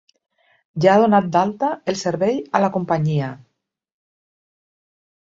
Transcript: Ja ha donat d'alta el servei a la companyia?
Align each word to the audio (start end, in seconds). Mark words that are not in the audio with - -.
Ja 0.85 0.93
ha 0.93 1.01
donat 1.01 1.25
d'alta 1.35 1.67
el 1.93 1.99
servei 2.03 2.39
a 2.59 2.61
la 2.63 2.69
companyia? 2.77 3.27